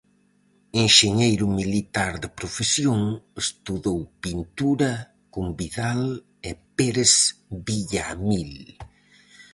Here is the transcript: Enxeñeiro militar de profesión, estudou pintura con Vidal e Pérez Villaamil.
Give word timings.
Enxeñeiro 0.83 1.45
militar 1.59 2.13
de 2.23 2.29
profesión, 2.39 2.99
estudou 3.43 3.99
pintura 4.23 4.91
con 5.33 5.45
Vidal 5.59 6.01
e 6.49 6.51
Pérez 6.77 7.13
Villaamil. 7.65 8.51